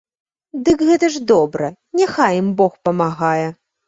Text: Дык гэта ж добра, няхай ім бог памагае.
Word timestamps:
Дык 0.69 0.79
гэта 0.87 1.09
ж 1.15 1.19
добра, 1.31 1.67
няхай 1.99 2.33
ім 2.41 2.47
бог 2.63 2.73
памагае. 2.89 3.45